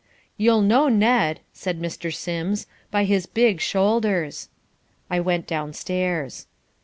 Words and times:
"You'll 0.35 0.63
know 0.63 0.89
Ned," 0.89 1.41
said 1.53 1.79
Mr. 1.79 2.11
Sims, 2.11 2.65
"by 2.89 3.03
his 3.03 3.27
big 3.27 3.61
shoulders." 3.61 4.49
I 5.11 5.19
went 5.19 5.45
downstairs. 5.45 6.47